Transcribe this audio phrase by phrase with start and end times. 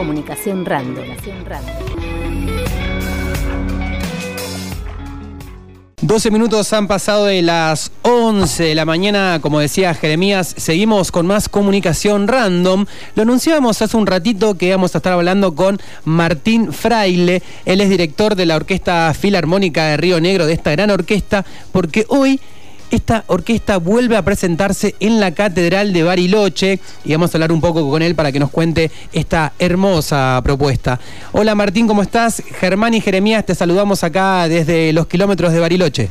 [0.00, 1.04] Comunicación Random.
[6.00, 11.26] 12 minutos han pasado de las 11 de la mañana, como decía Jeremías, seguimos con
[11.26, 12.86] más comunicación random.
[13.14, 17.90] Lo anunciábamos hace un ratito que íbamos a estar hablando con Martín Fraile, él es
[17.90, 22.40] director de la Orquesta Filarmónica de Río Negro, de esta gran orquesta, porque hoy
[22.90, 27.60] esta orquesta vuelve a presentarse en la Catedral de Bariloche y vamos a hablar un
[27.60, 30.98] poco con él para que nos cuente esta hermosa propuesta.
[31.32, 32.42] Hola Martín, ¿cómo estás?
[32.58, 36.10] Germán y Jeremías, te saludamos acá desde los kilómetros de Bariloche.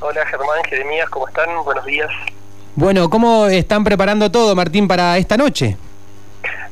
[0.00, 1.48] Hola Germán, Jeremías, ¿cómo están?
[1.64, 2.10] Buenos días.
[2.76, 5.76] Bueno, ¿cómo están preparando todo, Martín, para esta noche?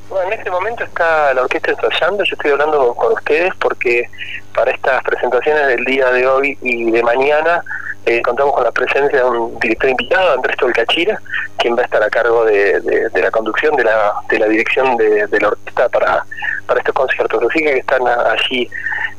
[0.09, 4.09] Bueno, en este momento está la orquesta ensayando, yo estoy hablando con ustedes porque
[4.55, 7.62] para estas presentaciones del día de hoy y de mañana
[8.06, 11.20] eh, contamos con la presencia de un director invitado, Andrés Tolcachira,
[11.59, 15.28] quien va a estar a cargo de, la conducción de la, de la dirección de,
[15.41, 16.24] la orquesta para,
[16.66, 17.42] para estos conciertos.
[17.50, 18.70] Así que están allí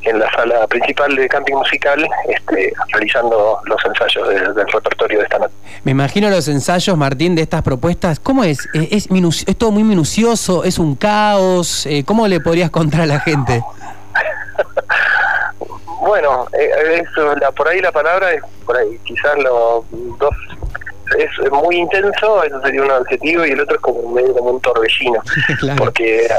[0.04, 5.40] en la sala principal de camping musical este, realizando los ensayos del repertorio de esta
[5.40, 5.54] noche.
[5.84, 8.20] Me imagino los ensayos, Martín, de estas propuestas.
[8.22, 8.70] ¿Cómo es?
[8.74, 10.64] ¿Es, es, todo muy minucioso?
[10.64, 11.86] ¿Es un caos?
[11.86, 13.62] Eh, ¿Cómo le podrías contar a la gente?
[16.08, 20.36] Bueno, eh, eso, la, por ahí la palabra es, por ahí, quizás los dos,
[21.18, 24.62] es muy intenso, eso sería un adjetivo, y el otro es como medio como un
[24.62, 25.22] torbellino,
[25.78, 26.30] porque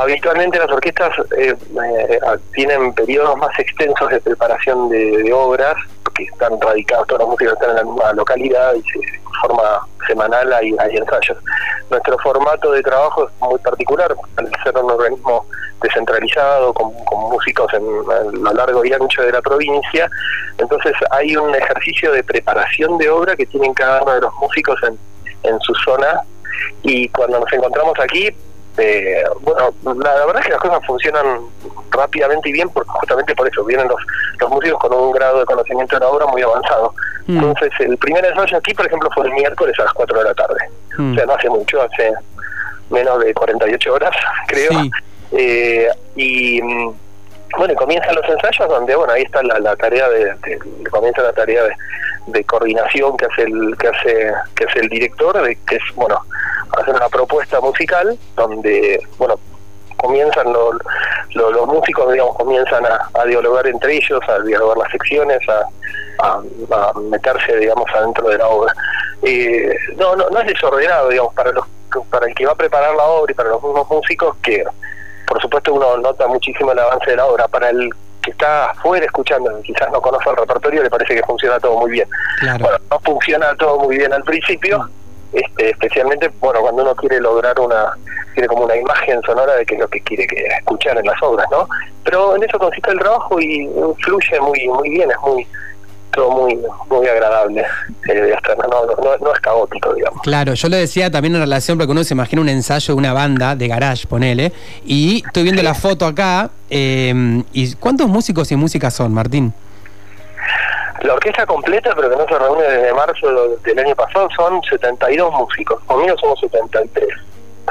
[0.00, 2.20] habitualmente las orquestas eh, eh,
[2.54, 7.70] tienen periodos más extensos de preparación de, obras, porque están radicados, todas las músicas están
[7.70, 11.38] en la misma localidad y se forma semanal hay, hay ensayos.
[11.90, 15.46] Nuestro formato de trabajo es muy particular, al ser un organismo
[15.82, 16.92] descentralizado, con,
[17.30, 20.10] músicos en, a lo largo y ancho de la provincia.
[20.58, 24.78] Entonces hay un ejercicio de preparación de obra que tienen cada uno de los músicos
[24.82, 24.98] en,
[25.44, 26.22] en su zona
[26.82, 28.28] y cuando nos encontramos aquí,
[28.78, 31.40] eh, bueno, la, verdad es que las cosas funcionan
[31.90, 35.96] rápidamente y bien porque justamente por eso vienen los músicos con un grado de conocimiento
[35.96, 36.94] de la obra muy avanzado.
[37.26, 37.38] Mm.
[37.38, 40.34] Entonces el primer ensayo aquí, por ejemplo, fue el miércoles a las 4 de la
[40.34, 40.58] tarde.
[40.96, 41.12] Mm.
[41.12, 42.12] O sea, no hace mucho, hace
[42.90, 44.10] menos de 48 horas,
[44.48, 44.70] creo.
[45.32, 46.92] Eh, y mm,
[47.56, 50.36] bueno, comienzan los ensayos donde, bueno, ahí está la, tarea de,
[50.90, 51.62] comienza la tarea
[52.26, 56.20] de, coordinación que hace el que hace que hace el director, de que es, bueno,
[56.78, 59.38] hacer una propuesta musical donde, bueno,
[60.00, 60.76] comienzan los,
[61.34, 66.40] los, músicos, digamos, comienzan a, dialogar entre ellos, a dialogar las secciones, a,
[67.00, 68.72] meterse, digamos, adentro de la obra.
[69.22, 71.64] Eh, no, no, no es desordenado, digamos, para los
[72.10, 74.64] para el que va a preparar la obra y para los mismos músicos que
[75.26, 77.46] por supuesto uno nota muchísimo el avance de la obra.
[77.48, 77.90] Para el
[78.22, 81.92] que está afuera escuchando, quizás no conoce el repertorio, le parece que funciona todo muy
[81.92, 82.08] bien.
[82.58, 84.88] Bueno, no funciona todo muy bien al principio,
[85.32, 87.92] este, especialmente bueno cuando uno quiere lograr una
[88.34, 91.20] tiene como una imagen sonora de que es lo que quiere que escuchar en las
[91.22, 91.68] obras, ¿no?
[92.04, 93.68] Pero en eso consiste el trabajo y
[94.04, 95.46] fluye muy muy bien, es muy
[96.12, 96.58] todo muy
[96.88, 97.64] muy agradable.
[98.08, 98.34] Eh,
[99.20, 100.22] no, es caótico digamos.
[100.22, 103.12] Claro yo le decía también en relación porque uno se imagina un ensayo de una
[103.12, 104.52] banda de garage ponele
[104.84, 109.52] y estoy viendo la foto acá eh, y cuántos músicos y músicas son Martín
[111.02, 115.32] la orquesta completa, pero que no se reúne desde marzo del año pasado, son 72
[115.32, 115.82] músicos.
[115.84, 117.08] Conmigo somos 73.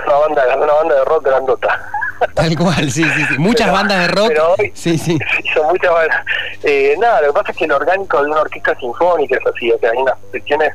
[0.06, 1.90] Una banda, una banda de rock grandota.
[2.34, 3.38] Tal cual, sí, sí, sí.
[3.38, 4.31] Muchas bandas de rock.
[4.73, 5.17] sí, sí.
[5.53, 6.25] Son muchas bandas.
[6.63, 9.72] Eh, nada, lo que pasa es que el orgánico de una orquesta sinfónica es así,
[9.72, 10.73] o sea, hay unas secciones.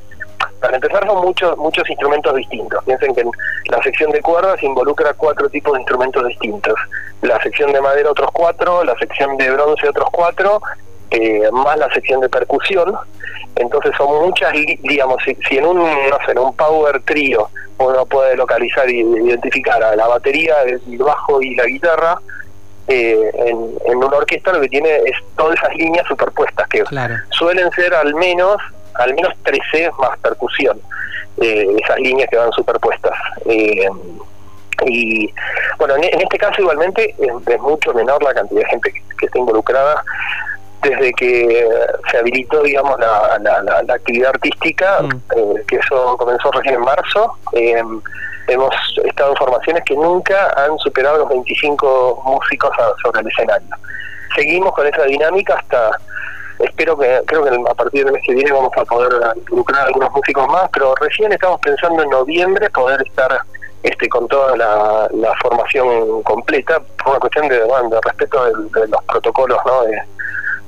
[0.60, 2.82] Para empezar, son muchos muchos instrumentos distintos.
[2.84, 3.30] Piensen que en
[3.66, 6.74] la sección de cuerdas involucra cuatro tipos de instrumentos distintos.
[7.20, 8.82] La sección de madera, otros cuatro.
[8.82, 10.62] La sección de bronce, otros cuatro.
[11.10, 12.94] Eh, más la sección de percusión.
[13.56, 17.48] Entonces, son muchas, digamos, si, si en un, no sé, en un power trío
[17.78, 22.18] uno puede localizar y identificar a la batería, el bajo y la guitarra.
[22.86, 26.84] Eh, en, una orquesta lo que tiene es todas esas líneas superpuestas que
[27.30, 28.58] suelen ser al menos
[28.96, 30.78] al menos 13 más percusión
[31.40, 33.14] eh, esas líneas que van superpuestas
[33.46, 33.88] eh,
[34.84, 35.32] y
[35.78, 40.04] bueno en, este caso igualmente es, mucho menor la cantidad de gente que está involucrada
[40.84, 41.68] desde que
[42.10, 45.12] se habilitó, digamos, la, la, actividad artística, mm.
[45.36, 47.82] eh, que eso comenzó recién en marzo, eh,
[48.48, 52.70] hemos estado en formaciones que nunca han superado los 25 músicos
[53.02, 53.68] sobre el escenario.
[54.34, 55.98] Seguimos con esa dinámica hasta,
[56.58, 60.10] espero que, creo que a partir del mes que viene vamos a poder involucrar algunos
[60.12, 63.40] músicos más, pero recién estamos pensando en noviembre poder estar
[63.82, 65.08] este con toda la,
[65.42, 67.60] formación completa por una cuestión de,
[68.02, 69.82] respeto de, los protocolos ¿no?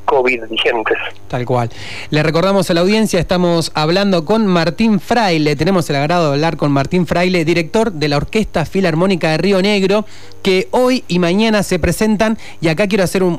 [0.06, 0.96] COVID vigentes.
[1.28, 1.70] Tal cual.
[2.10, 6.56] Le recordamos a la audiencia, estamos hablando con Martín Fraile, tenemos el agrado de hablar
[6.56, 10.06] con Martín Fraile, director de la Orquesta Filarmónica de Río Negro,
[10.42, 13.36] que hoy y mañana se presentan, y acá quiero hacer un,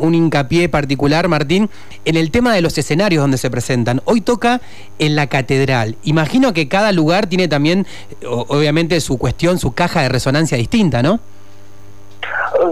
[0.00, 1.68] un hincapié particular, Martín,
[2.04, 4.00] en el tema de los escenarios donde se presentan.
[4.04, 4.60] Hoy toca
[4.98, 5.96] en la catedral.
[6.04, 7.86] Imagino que cada lugar tiene también,
[8.24, 11.20] obviamente, su cuestión, su caja de resonancia distinta, ¿no?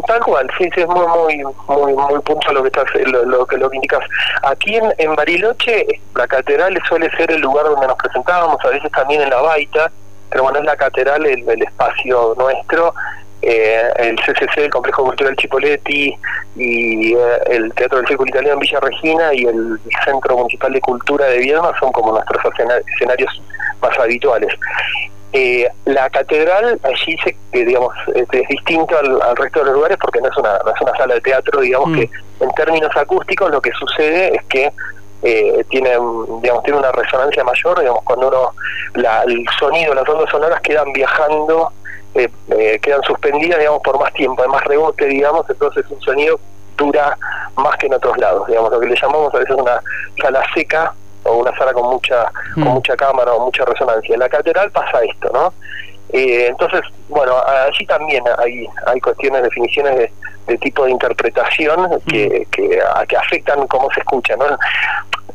[0.06, 3.56] Tal cual, sí, sí, es muy, muy, muy, muy punto lo que estás, lo, que
[3.56, 4.00] lo indicas.
[4.42, 9.22] Aquí en, Bariloche, la catedral suele ser el lugar donde nos presentábamos, a veces también
[9.22, 9.90] en la Baita,
[10.30, 12.94] pero bueno, es la catedral el, el espacio nuestro.
[13.42, 16.14] Eh, el CCC, el Complejo Cultural Chipoletti,
[16.56, 20.80] y eh, el Teatro del Círculo Italiano en Villa Regina y el Centro Municipal de
[20.82, 23.42] Cultura de Viedma son como nuestros escenarios
[23.80, 24.52] más habituales.
[25.32, 30.20] Eh, la catedral allí se, eh, digamos es, distinto al, resto de los lugares porque
[30.20, 31.94] no es una, es una sala de teatro digamos mm.
[31.94, 32.10] que
[32.40, 34.72] en términos acústicos lo que sucede es que
[35.22, 35.90] eh, tiene
[36.42, 38.50] digamos tiene una resonancia mayor digamos cuando uno
[38.94, 41.70] la, el sonido las ondas sonoras quedan viajando
[42.16, 42.28] eh,
[42.82, 46.40] quedan suspendidas digamos por más tiempo hay más rebote digamos entonces un sonido
[46.76, 47.16] dura
[47.54, 49.80] más que en otros lados digamos lo que le llamamos a veces una
[50.20, 50.92] sala seca
[51.24, 52.68] o una sala con mucha con mm.
[52.68, 54.14] mucha cámara o mucha resonancia.
[54.14, 55.52] En la catedral pasa esto, ¿no?
[56.12, 57.34] Eh, entonces, bueno,
[57.66, 60.12] allí también hay hay cuestiones, definiciones de,
[60.46, 62.50] de tipo de interpretación que, mm.
[62.50, 64.58] que, que, afectan cómo se escucha, ¿no?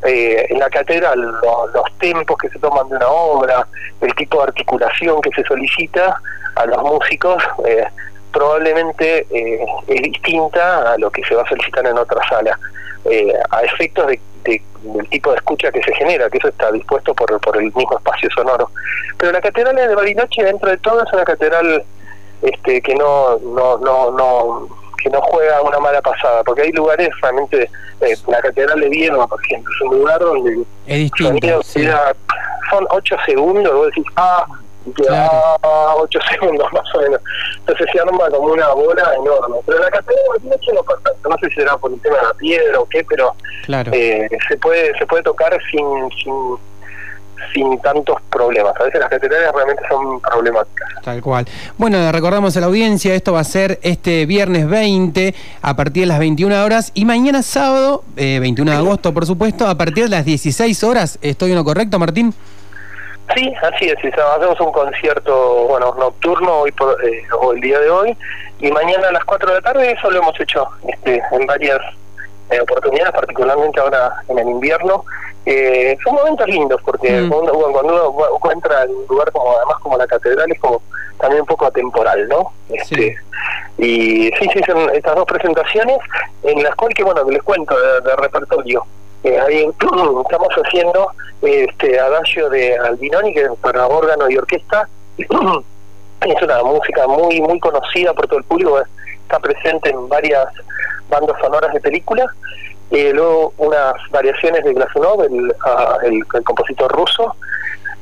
[0.03, 3.67] Eh, en la catedral los tiempos que se toman de una obra,
[4.01, 6.21] el tipo de articulación que se solicita
[6.55, 7.85] a los músicos, eh,
[8.31, 12.59] probablemente eh, es distinta a lo que se va a solicitar en otra sala,
[13.05, 17.13] eh, a efectos de, del tipo de escucha que se genera, que eso está dispuesto
[17.13, 18.69] por, por el mismo espacio sonoro.
[19.17, 21.83] Pero la catedral de Bariloche, dentro de todo, es una catedral
[22.41, 24.67] este, que no, no, no, no
[25.01, 27.69] que no juega una mala pasada, porque hay lugares realmente,
[28.01, 33.15] eh, la catedral de Viena, por ejemplo, es un lugar donde es distinto, son ocho
[33.23, 34.47] segundos, vos decís, ah,
[34.93, 35.57] claro.
[35.97, 37.21] 8 segundos más o menos.
[37.59, 39.57] Entonces se arma como una bola enorme.
[39.65, 42.79] Pero la catedral no no No sé si será por el tema de la piedra
[42.79, 43.35] o qué, pero
[43.91, 46.57] eh, se puede se puede tocar sin, sin
[47.53, 48.73] sin tantos problemas.
[48.79, 50.89] A veces las catedrales realmente son problemáticas.
[51.03, 51.45] Tal cual.
[51.77, 56.07] Bueno, recordamos a la audiencia, esto va a ser este viernes 20 a partir de
[56.07, 60.09] las 21 horas y mañana sábado, eh, 21 de agosto por supuesto, a partir de
[60.09, 61.19] las 16 horas.
[61.21, 62.33] ¿Estoy en lo correcto, Martín?
[63.33, 63.97] Sí, así es.
[64.13, 68.17] Hacemos un concierto bueno nocturno hoy por, eh, o el día de hoy
[68.59, 69.91] y mañana a las 4 de la tarde.
[69.91, 71.79] Eso lo hemos hecho este, en varias
[72.51, 75.03] eh, oportunidades, particularmente ahora en el invierno.
[75.45, 77.29] Eh, son momentos lindos porque mm.
[77.29, 80.81] cuando, uno encuentra en un lugar como además como la catedral es como
[81.19, 82.51] también un poco atemporal, ¿no?
[82.69, 83.17] Este,
[83.77, 85.97] Y sí, sí, son estas dos presentaciones
[86.43, 88.85] en las cuales, que bueno, les cuento de repertorio.
[89.25, 91.07] Eh, ahí estamos haciendo
[91.41, 94.87] este adagio de Albinoni, que es para órgano y orquesta.
[95.17, 98.79] es una música muy muy conocida por todo el público,
[99.23, 100.45] está presente en varias
[101.09, 102.27] bandas sonoras de películas.
[102.91, 107.35] Eh, luego unas variaciones de Glazunov, el, ah, el, compositor ruso.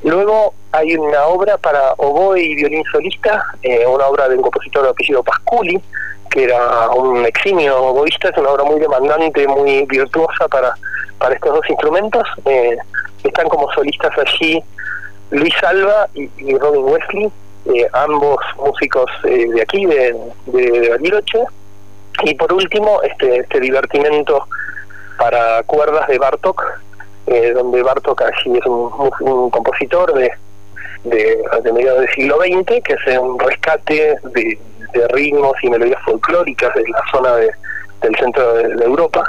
[0.04, 4.84] Luego hay una obra para oboe y violín solista, eh, una obra de un compositor
[4.84, 5.82] de apellido Pasculi,
[6.30, 10.76] que era un eximio oboísta, es una obra muy demandante, muy virtuosa para
[11.24, 12.28] para estos dos instrumentos.
[12.44, 12.76] Eh,
[13.24, 14.62] están como solistas allí
[15.32, 17.32] Luis Alba y, Robin Wesley,
[17.74, 20.14] eh, ambos músicos eh, de aquí, de,
[20.48, 21.40] de, Bariloche.
[22.26, 24.46] Y por último, este, este divertimento
[25.18, 26.62] para cuerdas de Bartok,
[27.56, 30.30] donde Bartok allí es un, compositor de,
[31.06, 34.60] de, mediados del siglo XX, que hace un rescate de,
[35.14, 39.24] ritmos y melodías folclóricas de la zona del centro de Europa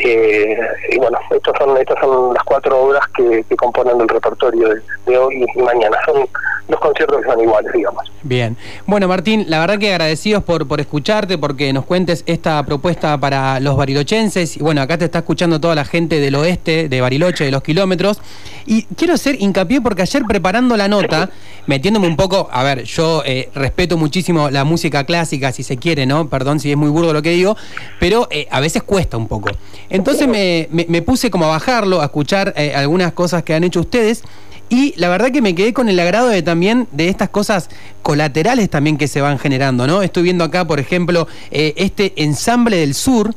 [0.00, 0.58] eh,
[0.90, 4.74] y bueno, estas son, estas son las cuatro obras que, componen el repertorio
[5.06, 5.96] de, hoy y mañana.
[6.04, 6.26] Son
[6.68, 8.10] los conciertos que son iguales, digamos.
[8.22, 8.56] Bien.
[8.86, 13.60] Bueno, Martín, la verdad que agradecidos por, por escucharte, porque nos cuentes esta propuesta para
[13.60, 14.56] los barilochenses.
[14.56, 17.62] Y bueno, acá te está escuchando toda la gente del oeste, de Bariloche, de los
[17.62, 18.20] kilómetros.
[18.66, 21.30] Y quiero hacer hincapié porque ayer preparando la nota,
[21.66, 26.06] metiéndome un poco, a ver, yo eh, respeto muchísimo la música clásica, si se quiere,
[26.06, 26.28] ¿no?
[26.28, 27.56] Perdón si es muy burdo lo que digo,
[27.98, 29.50] pero eh, a veces cuesta un poco.
[29.88, 33.80] Entonces me, me, puse como a bajarlo, a escuchar eh, algunas cosas que han hecho
[33.80, 34.22] ustedes.
[34.70, 37.68] Y la verdad que me quedé con el agrado de también de estas cosas
[38.02, 40.02] colaterales también que se van generando, ¿no?
[40.02, 43.34] Estoy viendo acá, por ejemplo, este ensamble del sur,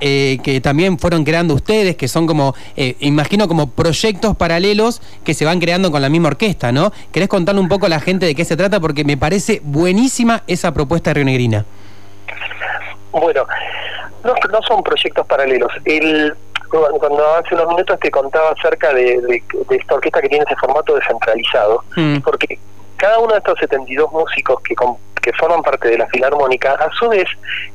[0.00, 2.54] eh, que también fueron creando ustedes, que son como,
[3.00, 6.92] imagino, como proyectos paralelos que se van creando con la misma orquesta, ¿no?
[7.12, 8.80] ¿Querés contarle un poco a la gente de qué se trata?
[8.80, 11.64] Porque me parece buenísima esa propuesta de Río Negrina.
[13.12, 13.46] Bueno,
[14.24, 15.72] no, no son proyectos paralelos.
[15.84, 16.34] El,
[16.68, 21.82] cuando hace unos minutos te contaba acerca de, esta orquesta que tiene ese formato descentralizado,
[21.96, 22.18] mm.
[22.18, 22.58] porque
[22.98, 24.74] cada uno de estos 72 músicos que,
[25.22, 27.26] que forman parte de la Filarmónica, a su vez,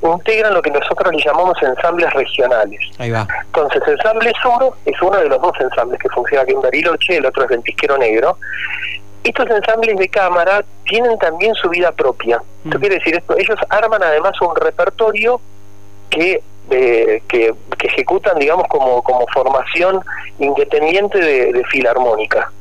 [0.01, 2.79] integran lo que nosotros le llamamos ensambles regionales.
[2.99, 3.27] Ahí va.
[3.45, 7.25] Entonces, Ensamble Sur es uno de los dos ensambles que funciona aquí en Bariloche, el
[7.25, 8.37] otro es Ventisquero Negro.
[9.23, 12.41] Estos ensambles de cámara tienen también su vida propia.
[12.65, 12.69] Mm.
[12.71, 15.39] quiere decir esto, ellos arman además un repertorio
[16.09, 17.53] que que,
[17.83, 19.99] ejecutan, digamos, como, como formación
[20.39, 22.51] independiente de, filarmónica.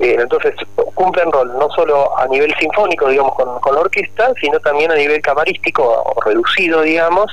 [0.00, 0.54] Eh, entonces
[0.94, 4.94] cumplen rol no solo a nivel sinfónico, digamos, con, con la orquesta, sino también a
[4.94, 7.30] nivel camarístico o reducido, digamos,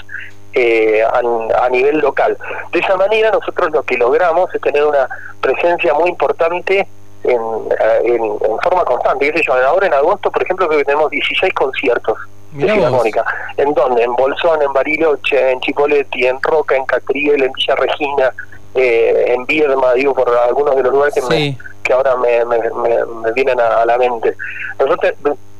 [0.53, 2.37] eh, a, nivel local.
[2.71, 5.07] De esa manera nosotros lo que logramos es tener una
[5.39, 6.87] presencia muy importante
[7.23, 7.41] en,
[7.79, 9.31] eh, en, forma constante.
[9.31, 9.53] ¿Qué sé yo?
[9.53, 12.17] Ahora en agosto, por ejemplo, que tenemos 16 conciertos
[12.53, 13.23] de Filarmónica.
[13.57, 14.03] ¿En dónde?
[14.03, 18.33] En Bolsón, en Bariloche, en Chipoletti, en Roca, en Catriel, en Villa Regina,
[18.75, 23.59] eh, en Viedma, digo, por algunos de los lugares que, que ahora me, me, vienen
[23.59, 24.35] a, la mente.
[24.79, 25.13] Nosotros,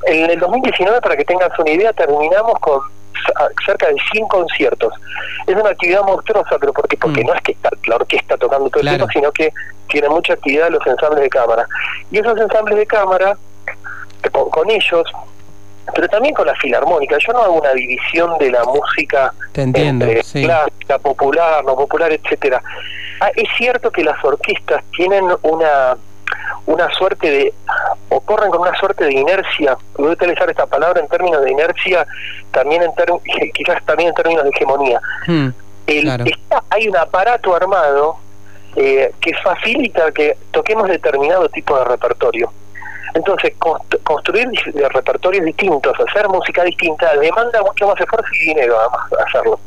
[0.05, 2.81] en el 2019, para que tengas una idea, terminamos con
[3.65, 4.93] cerca de 100 conciertos.
[5.47, 6.97] Es una actividad monstruosa, pero ¿por qué?
[6.97, 7.27] Porque mm.
[7.27, 9.51] no es que está la orquesta tocando todo el tiempo, sino que
[9.89, 11.67] tiene mucha actividad los ensambles de cámara.
[12.11, 13.37] Y esos ensambles de cámara,
[14.31, 15.03] con ellos,
[15.93, 17.17] pero también con la filarmónica.
[17.25, 22.61] Yo no hago una división de la música Te entiendo, clásica, popular, no popular, etcétera.
[23.19, 25.97] Ah, es cierto que las orquestas tienen una
[26.65, 27.53] una suerte de
[28.09, 31.51] o corren con una suerte de inercia voy a utilizar esta palabra en términos de
[31.51, 32.05] inercia
[32.51, 32.91] también en
[33.53, 35.47] quizás también en términos de hegemonía hmm,
[36.69, 38.17] hay un aparato armado
[38.75, 42.51] eh, que facilita que toquemos determinado tipo de repertorio
[43.17, 43.53] entonces,
[44.03, 44.47] construir
[44.93, 49.59] repertorios distintos, hacer música distinta, demanda mucho más esfuerzo y dinero, además, hacerlo.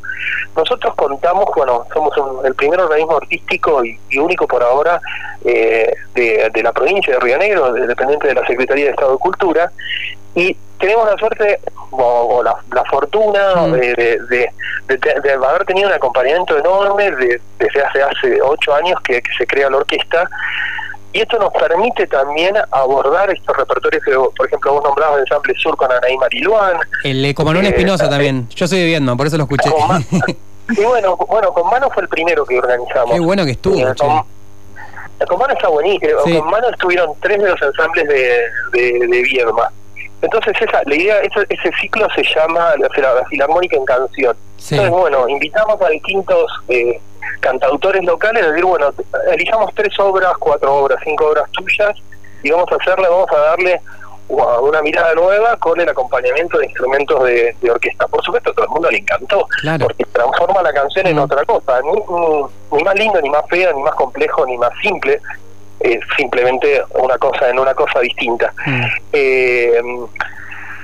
[0.56, 2.12] Nosotros contamos, bueno, somos
[2.44, 5.00] el primer organismo artístico y, único por ahora
[5.44, 9.72] eh, de, la provincia de Río Negro, dependiente de la Secretaría de Estado de Cultura,
[10.36, 11.58] y tenemos la suerte
[11.90, 13.72] o, la, fortuna mm.
[13.72, 14.52] de,
[15.44, 17.10] haber tenido un acompañamiento enorme
[17.58, 20.28] desde hace hace ocho años que se crea la orquesta
[21.12, 25.54] y esto nos permite también abordar estos repertorios que, por ejemplo, vos nombrabas el Ensamble
[25.58, 26.76] Sur con Anaí Mariluán.
[27.02, 28.48] El con Manuel Espinosa también.
[28.50, 29.70] Yo estoy viviendo, por eso lo escuché.
[30.68, 33.12] y bueno, bueno, con Mano fue el primero que organizamos.
[33.12, 33.74] Qué bueno que estuvo.
[35.26, 36.20] con, Mano está buenísimo.
[36.22, 39.70] Con Mano estuvieron tres de los ensambles de, de, de
[40.22, 42.88] Entonces esa, la idea, ese, ese ciclo se llama la,
[43.28, 44.36] Filarmónica en Canción.
[44.58, 47.00] Entonces, bueno, invitamos a distintos eh,
[47.40, 48.92] cantautores locales, decir, bueno,
[49.32, 51.96] elijamos tres obras, cuatro obras, cinco obras tuyas
[52.42, 53.80] y vamos a hacerle, vamos a darle
[54.28, 58.06] una mirada nueva con el acompañamiento de instrumentos de, orquesta.
[58.06, 59.46] Por supuesto, a todo el mundo le encantó,
[59.80, 63.94] porque transforma la canción en otra cosa, ni, más lindo, ni más feo, ni más
[63.94, 65.20] complejo, ni más simple,
[65.80, 68.52] es simplemente una cosa en una cosa distinta.
[68.66, 68.84] Mm.
[69.12, 69.82] Eh,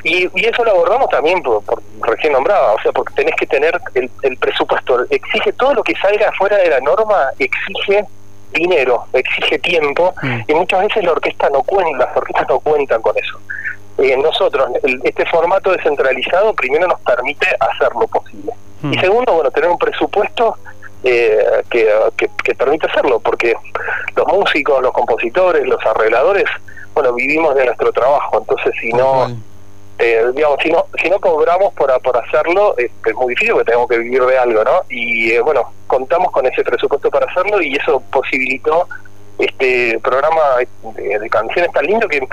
[0.07, 1.65] y, eso lo abordamos también por,
[2.03, 6.31] recién nombrada, o sea, porque tenés que tener el, presupuesto, exige todo lo que salga
[6.39, 8.05] fuera de la norma, exige
[8.53, 10.41] dinero, exige tiempo, mm.
[10.47, 13.41] y muchas veces la orquesta no cuenta, las orquestas no cuentan con eso.
[13.99, 14.71] Eh, nosotros,
[15.03, 18.53] este formato descentralizado primero nos permite hacer lo posible.
[18.83, 18.93] Mm.
[18.93, 20.57] Y segundo, bueno, tener un presupuesto
[21.03, 21.91] eh, que,
[22.45, 23.57] que, permite hacerlo, porque
[24.15, 26.45] los músicos, los compositores, los arregladores,
[26.95, 29.29] bueno, vivimos de nuestro trabajo, entonces si no
[29.99, 33.89] eh, digamos, si no, si no cobramos por, por hacerlo, es, muy difícil porque tenemos
[33.89, 34.83] que vivir de algo, ¿no?
[34.91, 38.87] Y eh, bueno, contamos con ese presupuesto para hacerlo y eso posibilitó
[39.39, 40.41] este programa
[40.95, 42.27] de, canciones tan lindo que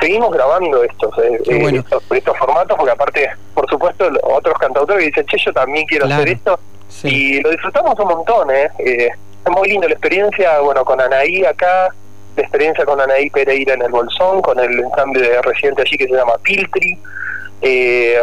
[0.00, 5.36] seguimos grabando estos, eh, eh estos, formatos, porque aparte, por supuesto, otros cantautores dicen, che,
[5.38, 6.58] yo también quiero hacer esto,
[7.02, 8.70] y lo disfrutamos un montón, ¿eh?
[8.78, 9.10] ¿eh?
[9.44, 11.92] Es muy lindo la experiencia, bueno, con Anaí acá,
[12.36, 16.06] de experiencia con Anaí Pereira en el Bolsón, con el ensamble de residente allí que
[16.06, 16.98] se llama Piltri,
[17.62, 18.18] eh,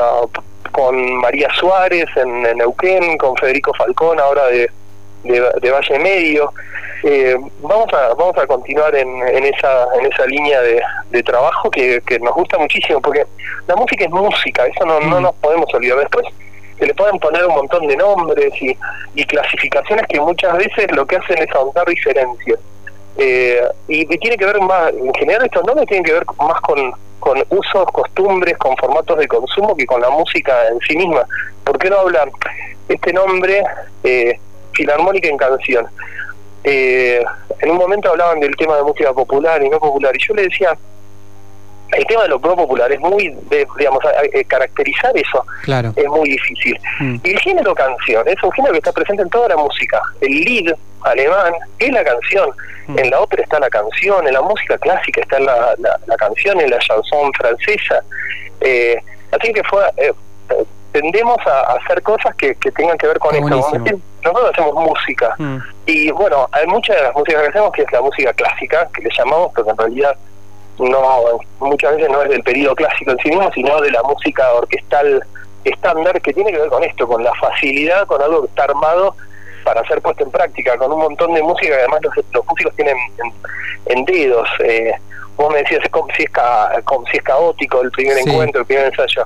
[0.72, 4.70] con María Suárez en, Neuquén, con Federico Falcón ahora de,
[5.24, 6.53] de, Valle Medio.
[7.03, 11.72] Eh, vamos a vamos a continuar en, en esa en esa línea de, de trabajo
[11.72, 13.25] que, que, nos gusta muchísimo porque
[13.68, 15.24] la música es música eso no, no mm.
[15.24, 16.27] nos podemos olvidar después
[16.77, 18.77] se le pueden poner un montón de nombres y,
[19.15, 22.60] y clasificaciones que muchas veces lo que hacen es ahondar diferencias
[23.18, 26.94] eh, y, tiene que ver más, en general estos nombres tienen que ver más con,
[27.20, 31.24] con usos, costumbres, con formatos de consumo que con la música en sí misma.
[31.63, 32.32] ¿Por qué no hablan
[32.88, 33.63] este nombre
[34.03, 34.39] eh,
[34.74, 35.88] filarmónica en canción?
[36.63, 37.24] Eh,
[37.60, 40.44] en un momento hablaban del tema de música popular y no popular, y yo le
[40.44, 40.77] decía,
[41.91, 43.36] el tema de lo popular es muy,
[43.77, 44.00] digamos,
[44.48, 45.91] caracterizar eso claro.
[45.96, 46.80] es muy difícil.
[47.00, 47.15] Mm.
[47.24, 50.01] Y el género canción es un género que está presente en toda la música.
[50.22, 52.50] El lead alemán es la canción.
[52.98, 56.69] En la ópera está la canción, en la música clásica está la, la, canción, en
[56.69, 58.03] la chanson francesa.
[58.62, 58.98] Eh,
[59.31, 59.83] así que fue...
[59.98, 60.13] Eh,
[60.91, 63.48] tendemos a, hacer cosas que, tengan que ver con esto.
[64.24, 65.57] Nosotros hacemos música mm.
[65.88, 69.01] y bueno, hay muchas de las músicas que hacemos que es la música clásica, que
[69.01, 70.15] le llamamos, pero en realidad
[70.77, 74.51] no muchas veces no es del periodo clásico en sí mismo, sino de la música
[74.53, 75.24] orquestal
[75.63, 79.15] estándar que tiene que ver con esto, con la facilidad, con algo que está armado
[79.63, 82.75] para ser puesto en práctica, con un montón de música que además los, los músicos
[82.75, 82.98] tienen
[83.86, 84.50] en, dedos.
[84.63, 84.94] Eh,
[85.38, 89.25] vos me decías si, es como si es caótico el primer encuentro, el primer ensayo.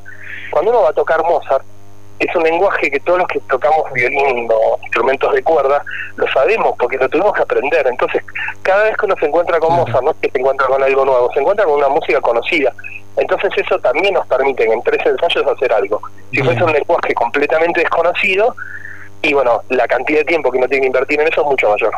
[0.52, 1.66] Cuando uno va a tocar Mozart,
[2.20, 5.84] es un lenguaje que todos los que tocamos violín o instrumentos de cuerda
[6.16, 7.86] lo sabemos porque lo tuvimos que aprender.
[7.88, 8.24] Entonces,
[8.62, 11.06] cada vez que uno se encuentra con Mozart, no es que se encuentra con algo
[11.06, 12.74] nuevo, se encuentra con una música conocida.
[13.18, 16.02] Entonces, eso también nos permite en tres ensayos hacer algo.
[16.32, 18.56] Si fuese un lenguaje completamente desconocido,
[19.26, 21.70] y bueno, la cantidad de tiempo que uno tiene que invertir en eso es mucho
[21.70, 21.94] mayor.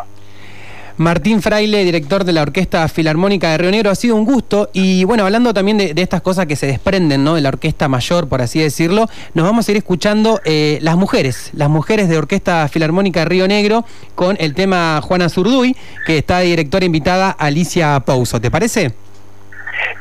[0.95, 4.69] Martín Fraile, director de la Orquesta Filarmónica de Río Negro, ha sido un gusto.
[4.73, 7.35] Y bueno, hablando también de, estas cosas que se desprenden ¿no?
[7.35, 9.05] de la orquesta mayor, por así decirlo,
[9.35, 13.47] nos vamos a ir escuchando eh, las mujeres, las mujeres de Orquesta Filarmónica de Río
[13.47, 15.75] Negro, con el tema Juana Zurduy,
[16.07, 18.41] que está directora invitada Alicia Pouso.
[18.41, 18.93] ¿Te parece?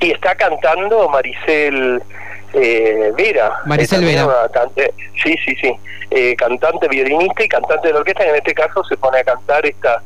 [0.01, 2.03] Y está cantando Maricel
[2.55, 3.53] eh, Vera.
[3.67, 4.27] Maricel Vera.
[5.23, 5.73] sí, sí, sí.
[6.11, 9.25] Eh, cantante, violinista y cantante de la orquesta, y en este caso se pone a
[9.25, 10.03] cantar esta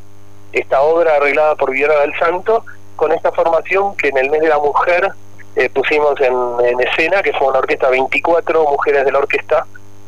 [0.52, 2.64] esta obra arreglada por Guillermo del Santo,
[2.96, 5.10] con esta formación que en el mes de la mujer
[5.56, 9.66] eh, pusimos en, escena, que fue una orquesta 24 mujeres de la orquesta,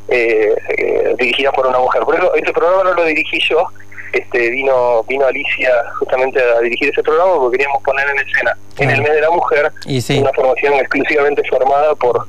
[0.08, 2.02] eh, eh, dirigida por una mujer.
[2.02, 3.66] Por eso, este programa no lo dirigí yo,
[4.12, 8.90] este vino vino Alicia justamente a dirigir ese programa porque queríamos poner en escena en
[8.90, 9.72] el mes de la mujer
[10.20, 12.26] una formación exclusivamente formada por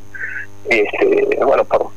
[0.69, 1.87] este, bueno por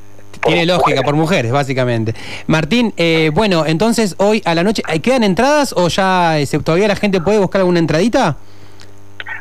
[0.46, 2.14] tiene lógica, por mujeres, básicamente.
[2.46, 6.96] Martín, eh, bueno, entonces hoy a la noche, ¿quedan entradas o ya eh, todavía la
[6.96, 8.36] gente puede buscar alguna entradita?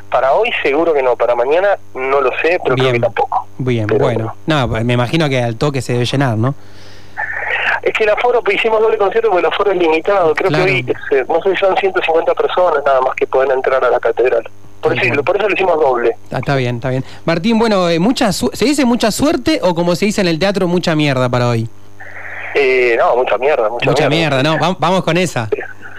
[0.09, 3.47] Para hoy seguro que no, para mañana no lo sé, pero creo que tampoco.
[3.57, 4.35] Bien, bueno.
[4.45, 6.55] No, pues me imagino que al toque se debe llenar, ¿no?
[7.81, 10.33] Es que el aforo, pues, hicimos doble concierto porque el aforo es limitado.
[10.33, 13.83] Creo que hoy, eh, no sé si son 150 personas nada más que pueden entrar
[13.83, 14.49] a la catedral.
[14.85, 16.15] Por, eso, por eso lo hicimos doble.
[16.31, 17.03] Ah, está bien, está bien.
[17.25, 20.67] Martín, bueno, eh, mucha ¿se dice mucha suerte o como se dice en el teatro,
[20.67, 21.67] mucha mierda para hoy?
[22.53, 23.69] Eh, no, mucha mierda.
[23.69, 24.43] Mucha, mucha mierda.
[24.43, 25.49] no, vamos, con esa.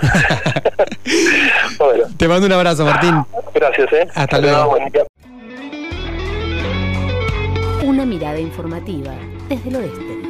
[1.79, 2.05] bueno.
[2.17, 3.25] Te mando un abrazo, Martín.
[3.55, 4.09] Gracias, ¿eh?
[4.15, 4.77] Hasta, luego.
[7.85, 9.13] Una mirada informativa
[9.49, 10.26] desde el oeste.